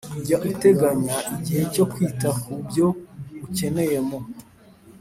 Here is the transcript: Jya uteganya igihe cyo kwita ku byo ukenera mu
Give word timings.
Jya 0.25 0.37
uteganya 0.51 1.17
igihe 1.35 1.63
cyo 1.73 1.83
kwita 1.91 2.29
ku 2.41 2.51
byo 2.67 2.87
ukenera 3.45 3.99
mu 4.09 4.19